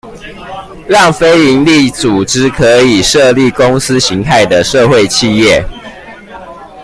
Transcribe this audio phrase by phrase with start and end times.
[0.87, 5.63] 讓非營利組織可以設立公司型態的社會企業